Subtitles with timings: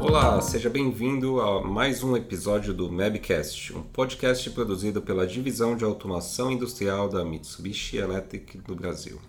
[0.00, 5.84] Olá, seja bem-vindo a mais um episódio do Mabcast, um podcast produzido pela Divisão de
[5.84, 9.20] Automação Industrial da Mitsubishi Electric do Brasil.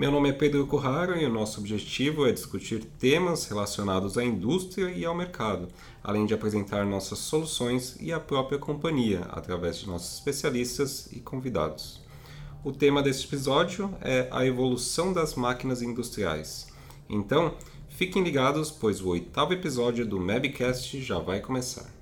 [0.00, 4.90] Meu nome é Pedro Corrara e o nosso objetivo é discutir temas relacionados à indústria
[4.90, 5.68] e ao mercado,
[6.02, 12.00] além de apresentar nossas soluções e a própria companhia através de nossos especialistas e convidados.
[12.64, 16.68] O tema deste episódio é a evolução das máquinas industriais.
[17.06, 17.52] Então,
[17.90, 21.92] fiquem ligados, pois o oitavo episódio do Mabcast já vai começar.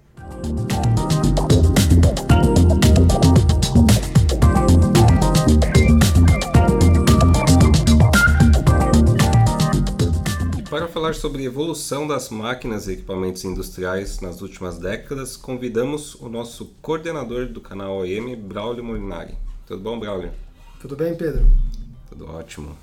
[10.79, 16.29] Para falar sobre a evolução das máquinas e equipamentos industriais nas últimas décadas, convidamos o
[16.29, 19.37] nosso coordenador do canal OEM, Braulio Molinari.
[19.67, 20.31] Tudo bom, Braulio?
[20.81, 21.45] Tudo bem, Pedro?
[22.09, 22.79] Tudo ótimo.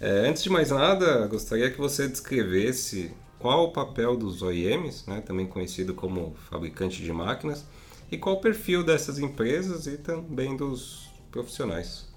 [0.00, 5.20] É, antes de mais nada, gostaria que você descrevesse qual o papel dos OEMs, né,
[5.20, 7.66] também conhecido como fabricante de máquinas,
[8.10, 12.08] e qual o perfil dessas empresas e também dos profissionais.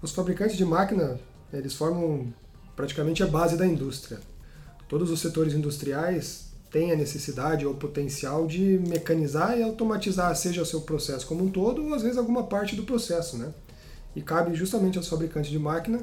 [0.00, 1.20] Os fabricantes de máquina,
[1.52, 2.32] eles formam
[2.74, 4.29] praticamente a base da indústria.
[4.90, 10.66] Todos os setores industriais têm a necessidade ou potencial de mecanizar e automatizar, seja o
[10.66, 13.54] seu processo como um todo ou às vezes alguma parte do processo, né?
[14.16, 16.00] E cabe justamente aos fabricantes de máquina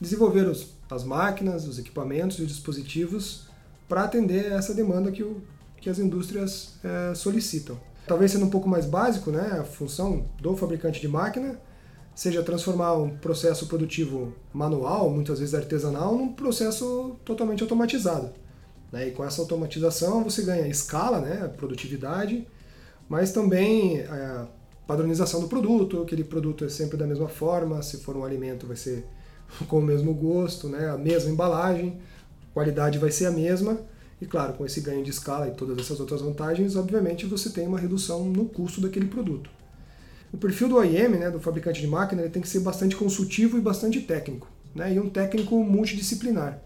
[0.00, 3.48] desenvolver os, as máquinas, os equipamentos e os dispositivos
[3.86, 5.42] para atender essa demanda que, o,
[5.78, 7.78] que as indústrias é, solicitam.
[8.06, 11.60] Talvez sendo um pouco mais básico, né, a função do fabricante de máquina
[12.14, 18.30] seja transformar um processo produtivo manual, muitas vezes artesanal, num processo totalmente automatizado.
[18.90, 19.08] Né?
[19.08, 22.46] E com essa automatização você ganha escala, né, produtividade,
[23.08, 24.48] mas também a é,
[24.86, 28.76] padronização do produto, aquele produto é sempre da mesma forma, se for um alimento vai
[28.76, 29.06] ser
[29.66, 31.98] com o mesmo gosto, né, a mesma embalagem,
[32.52, 33.80] qualidade vai ser a mesma,
[34.20, 37.66] e claro, com esse ganho de escala e todas essas outras vantagens, obviamente você tem
[37.66, 39.50] uma redução no custo daquele produto.
[40.32, 43.58] O perfil do OEM, né, do fabricante de máquina, ele tem que ser bastante consultivo
[43.58, 46.58] e bastante técnico, né, e um técnico multidisciplinar.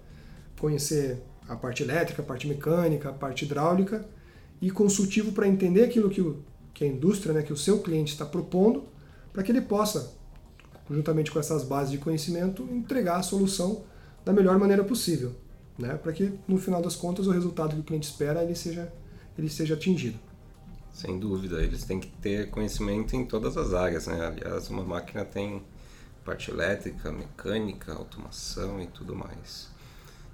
[0.58, 4.06] Conhecer a parte elétrica, a parte mecânica, a parte hidráulica,
[4.60, 8.12] e consultivo para entender aquilo que, o, que a indústria, né, que o seu cliente
[8.12, 8.84] está propondo,
[9.32, 10.14] para que ele possa,
[10.88, 13.82] juntamente com essas bases de conhecimento, entregar a solução
[14.24, 15.32] da melhor maneira possível,
[15.76, 18.92] né, para que no final das contas o resultado que o cliente espera ele seja,
[19.36, 20.18] ele seja atingido.
[20.96, 24.28] Sem dúvida, eles têm que ter conhecimento em todas as áreas, né?
[24.28, 25.62] Aliás, uma máquina tem
[26.24, 29.68] parte elétrica, mecânica, automação e tudo mais.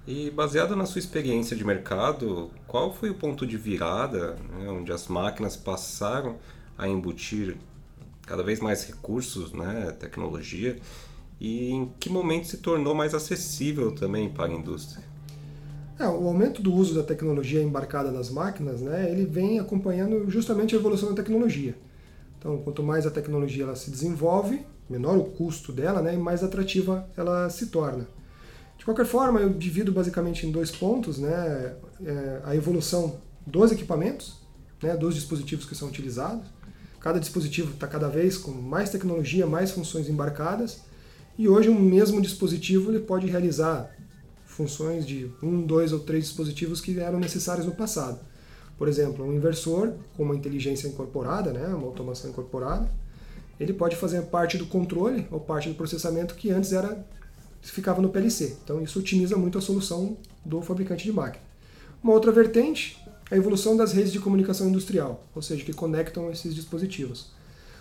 [0.07, 4.89] E baseado na sua experiência de mercado, qual foi o ponto de virada né, onde
[4.93, 6.39] as máquinas passaram
[6.77, 7.57] a embutir
[8.25, 10.79] cada vez mais recursos, né, tecnologia,
[11.41, 15.12] e em que momento se tornou mais acessível também para a indústria?
[15.99, 20.75] É, o aumento do uso da tecnologia embarcada nas máquinas, né, ele vem acompanhando justamente
[20.75, 21.75] a evolução da tecnologia.
[22.39, 26.43] Então, quanto mais a tecnologia ela se desenvolve, menor o custo dela, né, e mais
[26.43, 28.07] atrativa ela se torna.
[28.77, 34.41] De qualquer forma, eu divido basicamente em dois pontos, né, é, a evolução dos equipamentos,
[34.81, 36.47] né, dos dispositivos que são utilizados.
[36.99, 40.81] Cada dispositivo está cada vez com mais tecnologia, mais funções embarcadas,
[41.37, 43.95] e hoje um mesmo dispositivo ele pode realizar
[44.53, 48.19] funções de um, dois ou três dispositivos que eram necessários no passado.
[48.77, 52.89] Por exemplo, um inversor com uma inteligência incorporada, né, uma automação incorporada,
[53.59, 57.05] ele pode fazer parte do controle ou parte do processamento que antes era
[57.61, 58.57] ficava no PLC.
[58.63, 61.43] Então isso otimiza muito a solução do fabricante de máquina.
[62.03, 66.29] Uma outra vertente é a evolução das redes de comunicação industrial, ou seja, que conectam
[66.29, 67.31] esses dispositivos.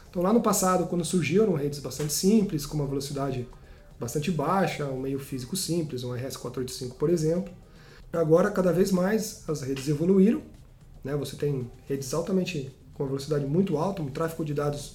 [0.09, 3.49] Então lá no passado, quando surgiram redes bastante simples, com uma velocidade
[4.03, 7.55] bastante baixa, um meio físico simples, um RS485, por exemplo.
[8.13, 10.43] Agora, cada vez mais, as redes evoluíram.
[11.05, 11.15] Né?
[11.15, 14.95] Você tem redes altamente com uma velocidade muito alta, um tráfego de dados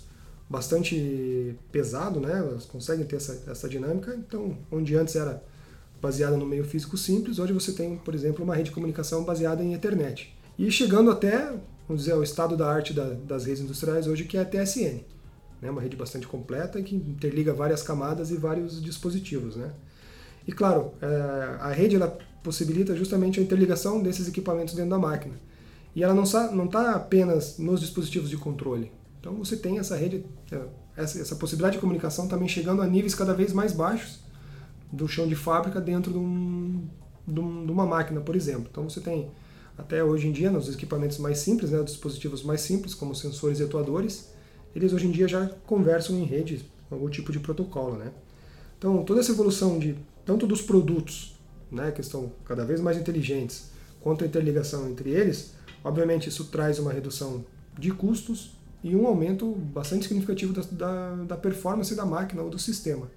[0.50, 2.38] bastante pesado, né?
[2.38, 4.14] elas conseguem ter essa, essa dinâmica.
[4.14, 5.42] Então, onde antes era
[6.02, 9.64] baseada no meio físico simples, hoje você tem, por exemplo, uma rede de comunicação baseada
[9.64, 10.36] em Ethernet.
[10.60, 11.54] E chegando até,
[11.88, 15.00] vamos dizer, o estado da arte da, das redes industriais hoje, que é a TSN
[15.62, 15.70] né?
[15.70, 19.56] uma rede bastante completa que interliga várias camadas e vários dispositivos.
[19.56, 19.72] Né?
[20.48, 25.36] E claro, é, a rede ela possibilita justamente a interligação desses equipamentos dentro da máquina.
[25.96, 28.92] E ela não está apenas nos dispositivos de controle.
[29.20, 30.62] Então você tem essa rede, é,
[30.96, 34.20] essa, possibilidade de comunicação também chegando a níveis cada vez mais baixos
[34.92, 36.20] do chão de fábrica dentro de,
[37.34, 38.68] de, um, de uma máquina, por exemplo.
[38.72, 39.30] Então você tem
[39.78, 43.64] até hoje em dia, nos equipamentos mais simples, né, dispositivos mais simples, como sensores e
[43.64, 44.30] atuadores,
[44.78, 47.98] eles hoje em dia já conversam em rede com algum tipo de protocolo.
[47.98, 48.12] Né?
[48.78, 51.36] Então, toda essa evolução de tanto dos produtos,
[51.72, 53.72] né, que estão cada vez mais inteligentes,
[54.02, 55.54] quanto a interligação entre eles,
[55.84, 57.44] obviamente isso traz uma redução
[57.78, 58.52] de custos
[58.84, 63.10] e um aumento bastante significativo da, da, da performance da máquina ou do sistema.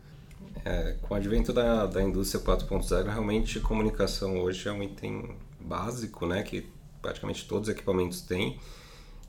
[0.65, 5.31] É, com o advento da, da indústria 4.0, realmente comunicação hoje é um item
[5.61, 6.67] básico, né, que
[7.03, 8.59] praticamente todos os equipamentos têm.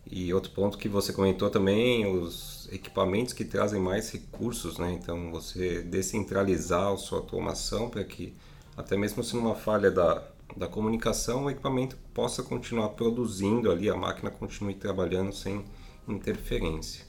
[0.05, 4.91] E outro ponto que você comentou também, os equipamentos que trazem mais recursos, né?
[4.93, 8.33] Então você descentralizar a sua automação para que
[8.75, 10.23] até mesmo se numa falha da,
[10.55, 15.63] da comunicação, o equipamento possa continuar produzindo ali, a máquina continue trabalhando sem
[16.07, 17.05] interferência.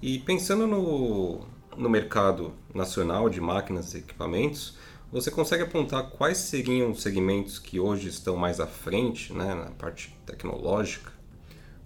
[0.00, 1.40] E pensando no,
[1.76, 4.76] no mercado nacional de máquinas e equipamentos,
[5.10, 9.70] você consegue apontar quais seriam os segmentos que hoje estão mais à frente né, na
[9.70, 11.15] parte tecnológica?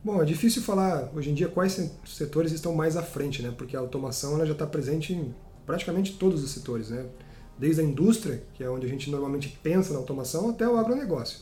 [0.02, 3.52] Bom, é difícil falar hoje em dia quais setores estão mais à frente, né?
[3.56, 5.35] porque a automação ela já está presente em
[5.67, 6.88] praticamente todos os setores.
[6.88, 7.06] Né?
[7.61, 11.41] desde a indústria, que é onde a gente normalmente pensa na automação, até o agronegócio.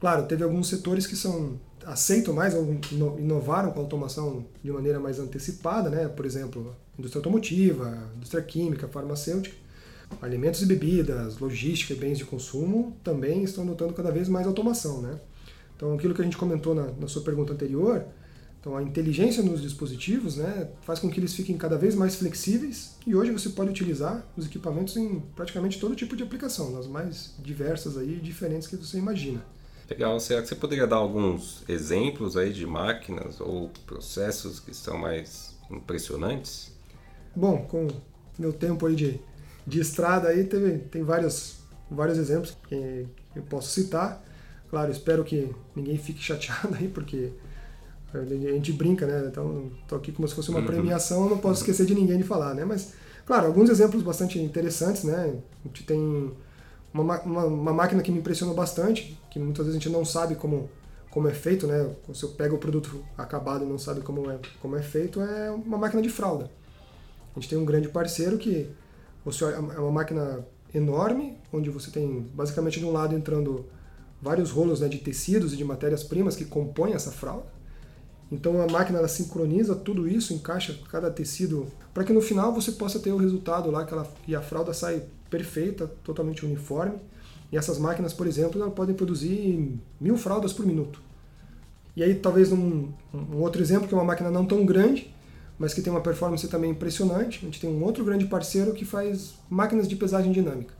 [0.00, 2.80] Claro, teve alguns setores que são aceitam mais ou
[3.18, 6.08] inovaram com a automação de maneira mais antecipada, né?
[6.08, 9.54] por exemplo, indústria automotiva, indústria química, farmacêutica,
[10.22, 15.02] alimentos e bebidas, logística e bens de consumo também estão notando cada vez mais automação.
[15.02, 15.20] Né?
[15.76, 18.06] Então, aquilo que a gente comentou na, na sua pergunta anterior,
[18.64, 22.96] então, a inteligência nos dispositivos né, faz com que eles fiquem cada vez mais flexíveis
[23.06, 27.34] e hoje você pode utilizar os equipamentos em praticamente todo tipo de aplicação, nas mais
[27.40, 29.44] diversas aí, diferentes que você imagina.
[29.90, 30.18] Legal.
[30.18, 35.54] Será que você poderia dar alguns exemplos aí de máquinas ou processos que são mais
[35.70, 36.72] impressionantes?
[37.36, 37.88] Bom, com
[38.38, 39.20] meu tempo aí de,
[39.66, 41.56] de estrada aí, teve, tem vários,
[41.90, 43.06] vários exemplos que
[43.36, 44.24] eu posso citar.
[44.74, 47.30] Claro, espero que ninguém fique chateado aí, porque
[48.12, 49.28] a gente brinca, né?
[49.30, 50.66] Então, estou aqui como se fosse uma uhum.
[50.66, 52.64] premiação, não posso esquecer de ninguém de falar, né?
[52.64, 52.92] Mas,
[53.24, 55.32] claro, alguns exemplos bastante interessantes, né?
[55.64, 56.32] A gente tem
[56.92, 60.34] uma, uma, uma, máquina que me impressionou bastante, que muitas vezes a gente não sabe
[60.34, 60.68] como,
[61.08, 61.94] como é feito, né?
[62.08, 65.78] Você pega o produto acabado e não sabe como é, como é feito, é uma
[65.78, 66.50] máquina de fralda.
[67.36, 68.68] A gente tem um grande parceiro que
[69.24, 70.44] você, é uma máquina
[70.74, 73.66] enorme, onde você tem basicamente de um lado entrando
[74.24, 77.44] vários rolos né, de tecidos e de matérias-primas que compõem essa fralda.
[78.32, 82.72] Então a máquina ela sincroniza tudo isso, encaixa cada tecido, para que no final você
[82.72, 86.96] possa ter o resultado lá que ela, e a fralda sai perfeita, totalmente uniforme.
[87.52, 91.02] E essas máquinas, por exemplo, podem produzir mil fraldas por minuto.
[91.94, 95.14] E aí talvez um, um outro exemplo que é uma máquina não tão grande,
[95.58, 97.40] mas que tem uma performance também impressionante.
[97.42, 100.74] A gente tem um outro grande parceiro que faz máquinas de pesagem dinâmica.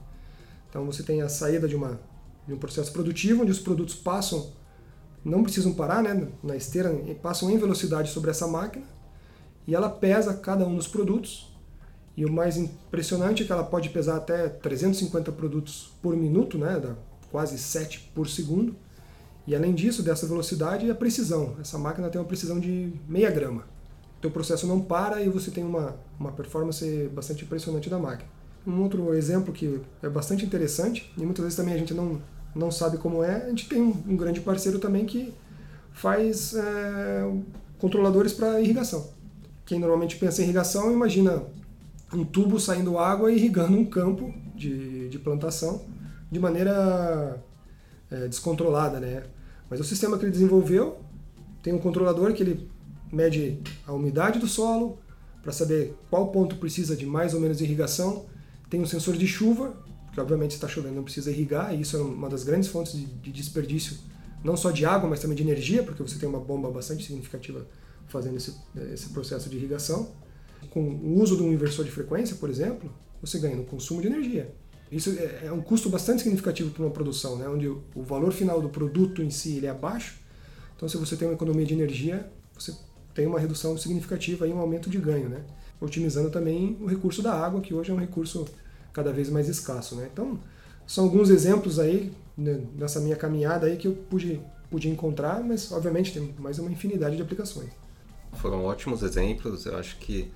[0.67, 1.99] Então você tem a saída de, uma,
[2.47, 4.51] de um processo produtivo, onde os produtos passam
[5.23, 8.85] não precisam parar né, na esteira, passam em velocidade sobre essa máquina
[9.67, 11.51] e ela pesa cada um dos produtos.
[12.15, 16.79] E o mais impressionante é que ela pode pesar até 350 produtos por minuto, né,
[16.79, 16.95] dá
[17.31, 18.75] quase 7 por segundo.
[19.47, 21.55] E além disso, dessa velocidade, a precisão.
[21.59, 23.63] Essa máquina tem uma precisão de meia grama.
[24.17, 28.29] Então o processo não para e você tem uma, uma performance bastante impressionante da máquina.
[28.65, 32.21] Um outro exemplo que é bastante interessante, e muitas vezes também a gente não,
[32.55, 35.33] não sabe como é, a gente tem um, um grande parceiro também que
[35.91, 37.31] faz é,
[37.77, 39.09] controladores para irrigação.
[39.65, 41.43] Quem normalmente pensa em irrigação imagina
[42.13, 45.85] um tubo saindo água e irrigando um campo de, de plantação
[46.31, 47.43] de maneira
[48.09, 49.23] é, descontrolada, né?
[49.69, 50.97] Mas o sistema que ele desenvolveu
[51.61, 52.69] tem um controlador que ele
[53.11, 54.99] mede a umidade do solo
[55.41, 58.25] para saber qual ponto precisa de mais ou menos irrigação.
[58.69, 59.75] Tem um sensor de chuva
[60.15, 63.05] porque obviamente está chovendo, não precisa irrigar, e isso é uma das grandes fontes de,
[63.05, 63.97] de desperdício,
[64.45, 67.67] não só de água, mas também de energia, porque você tem uma bomba bastante significativa
[68.07, 68.55] fazendo esse,
[68.93, 70.15] esse processo de irrigação.
[70.69, 74.07] Com o uso de um inversor de frequência, por exemplo, você ganha no consumo de
[74.07, 74.55] energia.
[74.89, 77.49] Isso é, é um custo bastante significativo para uma produção, né?
[77.49, 80.17] onde o valor final do produto em si ele é baixo.
[80.77, 82.73] Então, se você tem uma economia de energia, você
[83.13, 85.43] tem uma redução significativa e um aumento de ganho, né?
[85.81, 88.45] otimizando também o recurso da água, que hoje é um recurso
[88.95, 89.95] cada vez mais escasso.
[89.95, 90.09] Né?
[90.11, 90.39] Então,
[90.87, 94.39] são alguns exemplos aí né, nessa minha caminhada aí que eu pude,
[94.71, 97.69] pude encontrar, mas obviamente tem mais uma infinidade de aplicações.
[98.33, 100.31] Foram ótimos exemplos, eu acho que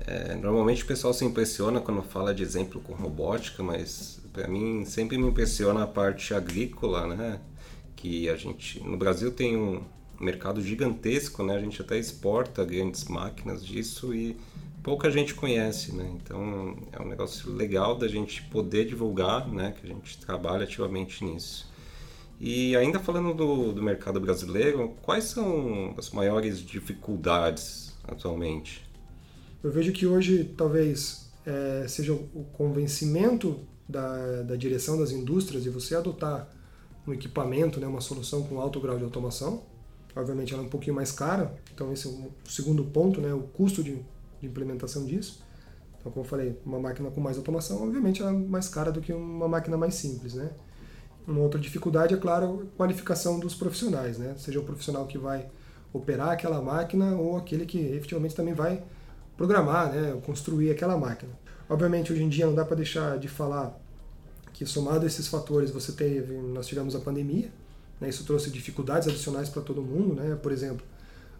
[0.00, 4.84] é, normalmente o pessoal se impressiona quando fala de exemplo com robótica, mas para mim
[4.84, 7.40] sempre me impressiona a parte agrícola, né?
[7.94, 9.82] Que a gente no Brasil tem um
[10.20, 11.56] mercado gigantesco, né?
[11.56, 14.36] A gente até exporta grandes máquinas disso e
[14.84, 16.08] pouca gente conhece, né?
[16.14, 19.74] Então é um negócio legal da gente poder divulgar, né?
[19.80, 21.72] Que a gente trabalha ativamente nisso.
[22.38, 28.84] E ainda falando do, do mercado brasileiro, quais são as maiores dificuldades atualmente?
[29.62, 35.70] Eu vejo que hoje talvez é, seja o convencimento da, da direção das indústrias de
[35.70, 36.46] você adotar
[37.06, 39.62] um equipamento, né, uma solução com alto grau de automação.
[40.14, 43.40] Obviamente ela é um pouquinho mais cara, então esse é o segundo ponto, né, o
[43.40, 43.98] custo de,
[44.44, 45.42] de implementação disso.
[45.98, 49.00] Então, como eu falei, uma máquina com mais automação, obviamente ela é mais cara do
[49.00, 50.50] que uma máquina mais simples, né?
[51.26, 54.34] Uma outra dificuldade é, claro, a qualificação dos profissionais, né?
[54.36, 55.48] Seja o profissional que vai
[55.92, 58.82] operar aquela máquina ou aquele que efetivamente também vai
[59.36, 60.20] programar, né?
[60.26, 61.32] construir aquela máquina.
[61.68, 63.80] Obviamente, hoje em dia não dá para deixar de falar
[64.52, 67.50] que somado a esses fatores você teve, nós tivemos a pandemia,
[68.00, 68.08] né?
[68.08, 70.36] isso trouxe dificuldades adicionais para todo mundo, né?
[70.36, 70.84] Por exemplo,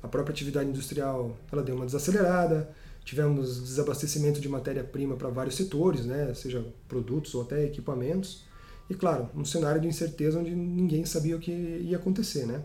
[0.03, 2.71] a própria atividade industrial ela deu uma desacelerada,
[3.05, 6.33] tivemos desabastecimento de matéria-prima para vários setores, né?
[6.35, 8.45] Seja produtos ou até equipamentos.
[8.89, 12.63] E claro, um cenário de incerteza onde ninguém sabia o que ia acontecer, né?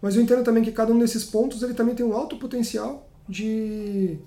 [0.00, 3.08] Mas eu entendo também que cada um desses pontos ele também tem um alto potencial
[3.28, 4.18] de,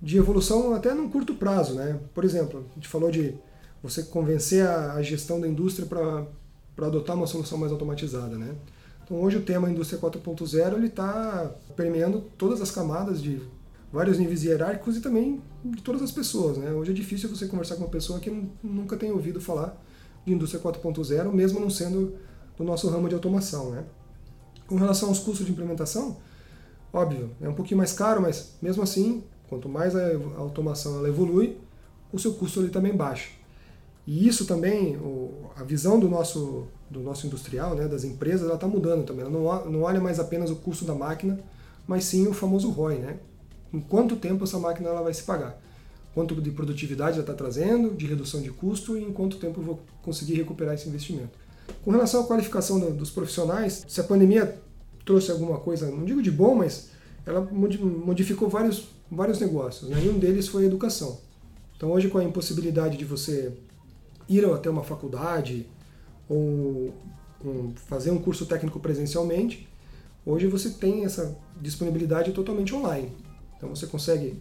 [0.00, 1.98] de evolução até num curto prazo, né?
[2.14, 3.34] Por exemplo, a gente falou de
[3.82, 8.54] você convencer a, a gestão da indústria para adotar uma solução mais automatizada, né?
[9.04, 13.42] Então hoje o tema Indústria 4.0 ele está permeando todas as camadas de
[13.94, 16.72] vários níveis hierárquicos e também de todas as pessoas, né?
[16.72, 18.28] Hoje é difícil você conversar com uma pessoa que
[18.60, 19.80] nunca tem ouvido falar
[20.26, 22.16] de indústria 4.0, mesmo não sendo
[22.56, 23.70] do nosso ramo de automação.
[23.70, 23.84] Né?
[24.66, 26.16] Com relação aos custos de implementação,
[26.92, 30.08] óbvio, é um pouquinho mais caro, mas mesmo assim, quanto mais a
[30.38, 31.56] automação ela evolui,
[32.12, 33.30] o seu custo ele também baixa.
[34.04, 34.98] E isso também,
[35.54, 39.22] a visão do nosso, do nosso industrial, né, das empresas, ela está mudando também.
[39.22, 41.38] Ela não, não olha mais apenas o custo da máquina,
[41.86, 43.18] mas sim o famoso ROI, né?
[43.74, 45.60] Em quanto tempo essa máquina ela vai se pagar
[46.14, 49.64] quanto de produtividade ela está trazendo, de redução de custo e em quanto tempo eu
[49.64, 51.36] vou conseguir recuperar esse investimento.
[51.82, 54.58] Com relação à qualificação dos profissionais, se a pandemia
[55.04, 56.90] trouxe alguma coisa, não digo de bom, mas
[57.26, 60.02] ela modificou vários, vários negócios, né?
[60.04, 61.18] e um deles foi a educação.
[61.76, 63.52] Então hoje com a impossibilidade de você
[64.28, 65.66] ir até uma faculdade
[66.28, 66.94] ou
[67.44, 69.68] um, fazer um curso técnico presencialmente,
[70.24, 73.10] hoje você tem essa disponibilidade totalmente online.
[73.64, 74.38] Então você consegue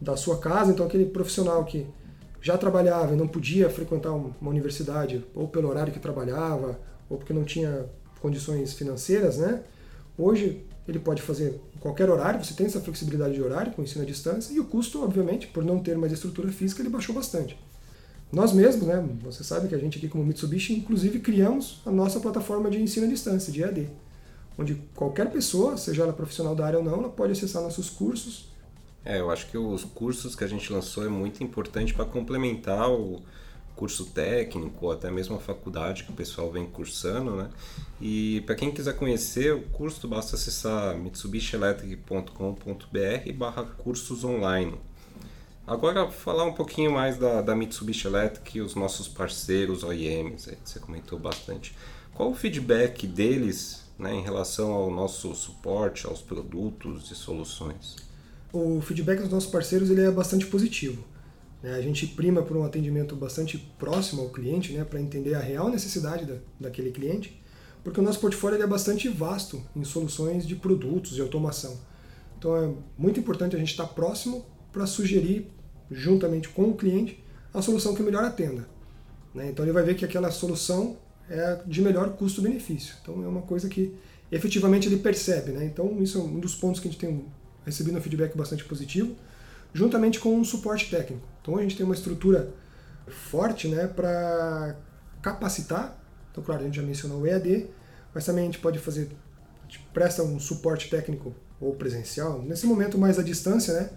[0.00, 1.86] da sua casa, então aquele profissional que
[2.40, 6.78] já trabalhava e não podia frequentar uma universidade, ou pelo horário que trabalhava,
[7.08, 7.86] ou porque não tinha
[8.20, 9.62] condições financeiras, né?
[10.16, 14.06] Hoje ele pode fazer qualquer horário, você tem essa flexibilidade de horário com ensino à
[14.06, 17.58] distância, e o custo, obviamente, por não ter mais estrutura física, ele baixou bastante.
[18.32, 22.20] Nós mesmos, né, você sabe que a gente aqui como Mitsubishi, inclusive criamos a nossa
[22.20, 23.88] plataforma de ensino à distância, de EAD,
[24.58, 28.48] onde qualquer pessoa, seja ela profissional da área ou não, ela pode acessar nossos cursos,
[29.06, 32.90] é, eu acho que os cursos que a gente lançou é muito importante para complementar
[32.90, 33.22] o
[33.76, 37.48] curso técnico ou até mesmo a faculdade que o pessoal vem cursando, né?
[38.00, 44.74] E para quem quiser conhecer o curso, basta acessar mitsubishielectric.com.br barra cursos online.
[45.64, 50.80] Agora, falar um pouquinho mais da, da Mitsubishi Electric e os nossos parceiros OEMs, você
[50.80, 51.76] comentou bastante.
[52.12, 57.96] Qual o feedback deles né, em relação ao nosso suporte, aos produtos e soluções?
[58.52, 61.04] o feedback dos nossos parceiros ele é bastante positivo.
[61.62, 61.74] Né?
[61.74, 65.68] A gente prima por um atendimento bastante próximo ao cliente, né, para entender a real
[65.68, 67.40] necessidade da, daquele cliente,
[67.84, 71.78] porque o nosso portfólio é bastante vasto em soluções de produtos e automação.
[72.38, 75.50] Então é muito importante a gente estar próximo para sugerir,
[75.90, 77.22] juntamente com o cliente,
[77.54, 78.68] a solução que melhor atenda.
[79.34, 79.50] Né?
[79.50, 82.94] Então ele vai ver que aquela solução é de melhor custo-benefício.
[83.02, 83.94] Então é uma coisa que
[84.30, 85.52] efetivamente ele percebe.
[85.52, 85.64] Né?
[85.64, 87.24] Então isso é um dos pontos que a gente tem
[87.64, 89.14] recebido um feedback bastante positivo,
[89.74, 91.26] juntamente com um suporte técnico.
[91.42, 92.52] Então a gente tem uma estrutura
[93.06, 94.76] forte né, para
[95.22, 95.98] capacitar.
[96.30, 97.66] Então, claro, a gente já mencionou o EAD,
[98.14, 99.10] mas também a gente pode fazer,
[99.62, 103.90] a gente presta um suporte técnico ou presencial, nesse momento mais à distância, né,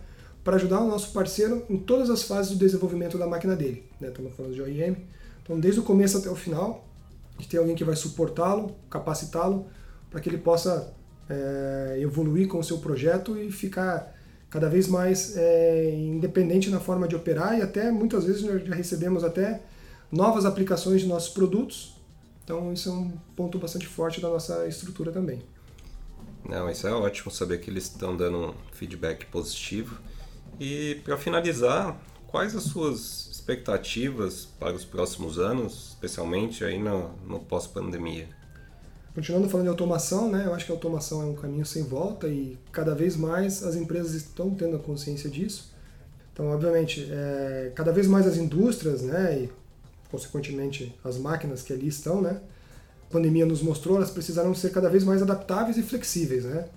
[0.43, 3.83] para ajudar o nosso parceiro em todas as fases do desenvolvimento da máquina dele.
[3.99, 4.07] Né?
[4.07, 4.95] Estamos falando de OEM.
[5.43, 6.88] Então, desde o começo até o final,
[7.39, 9.67] gente tem alguém que vai suportá-lo, capacitá-lo,
[10.09, 10.93] para que ele possa
[11.29, 14.15] é, evoluir com o seu projeto e ficar
[14.49, 18.73] cada vez mais é, independente na forma de operar e até muitas vezes nós já
[18.73, 19.61] recebemos até
[20.11, 21.95] novas aplicações de nossos produtos.
[22.43, 25.41] Então isso é um ponto bastante forte da nossa estrutura também.
[26.47, 29.99] Não, isso é ótimo saber que eles estão dando um feedback positivo.
[30.59, 31.95] E para finalizar,
[32.27, 38.27] quais as suas expectativas para os próximos anos, especialmente aí no, no pós-pandemia?
[39.15, 42.27] Continuando falando de automação, né, eu acho que a automação é um caminho sem volta
[42.27, 45.73] e cada vez mais as empresas estão tendo a consciência disso.
[46.31, 49.49] Então, obviamente, é, cada vez mais as indústrias, né, e
[50.11, 52.39] consequentemente as máquinas que ali estão, né,
[53.09, 56.67] pandemia nos mostrou, elas precisaram ser cada vez mais adaptáveis e flexíveis, né?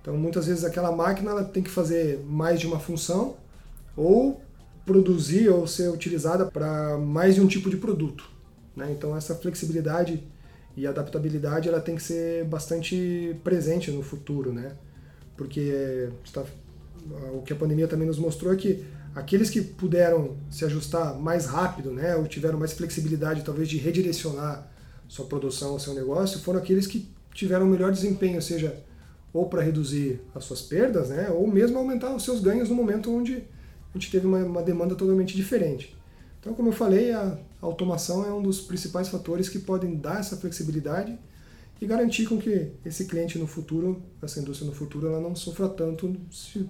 [0.00, 3.36] Então, muitas vezes aquela máquina ela tem que fazer mais de uma função
[3.96, 4.40] ou
[4.90, 8.28] produzir ou ser utilizada para mais de um tipo de produto.
[8.74, 8.90] Né?
[8.90, 10.20] Então, essa flexibilidade
[10.76, 14.72] e adaptabilidade ela tem que ser bastante presente no futuro, né?
[15.36, 16.44] Porque está,
[17.32, 21.46] o que a pandemia também nos mostrou é que aqueles que puderam se ajustar mais
[21.46, 24.68] rápido, né, ou tiveram mais flexibilidade talvez de redirecionar
[25.08, 28.76] sua produção, seu negócio, foram aqueles que tiveram melhor desempenho, seja
[29.32, 33.14] ou para reduzir as suas perdas, né, ou mesmo aumentar os seus ganhos no momento
[33.14, 33.44] onde
[33.94, 35.96] a gente teve uma, uma demanda totalmente diferente.
[36.38, 40.36] Então, como eu falei, a automação é um dos principais fatores que podem dar essa
[40.36, 41.18] flexibilidade
[41.80, 45.68] e garantir com que esse cliente no futuro, essa indústria no futuro, ela não sofra
[45.68, 46.68] tanto, se,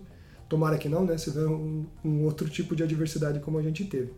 [0.48, 3.84] tomara que não, né, se houver um, um outro tipo de adversidade como a gente
[3.84, 4.12] teve.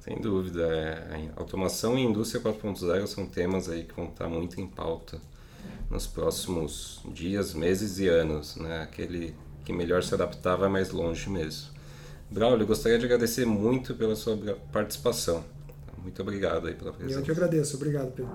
[0.00, 4.66] Sem dúvida, é, automação e indústria 4.0 são temas aí que vão estar muito em
[4.66, 5.20] pauta
[5.90, 8.82] nos próximos dias, meses e anos, né?
[8.82, 11.75] Aquele que melhor se adaptar vai mais longe mesmo.
[12.30, 14.36] Braulio, gostaria de agradecer muito pela sua
[14.72, 15.44] participação.
[15.98, 17.18] Muito obrigado aí pela presença.
[17.18, 17.76] Eu que agradeço.
[17.76, 18.30] Obrigado, Pedro.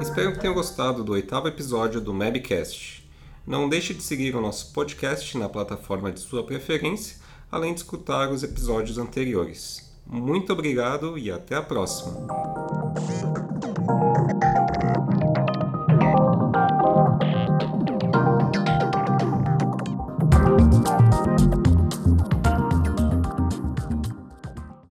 [0.00, 3.08] Espero que tenham gostado do oitavo episódio do Mabcast.
[3.46, 7.16] Não deixe de seguir o nosso podcast na plataforma de sua preferência,
[7.50, 9.90] além de escutar os episódios anteriores.
[10.06, 12.26] Muito obrigado e até a próxima!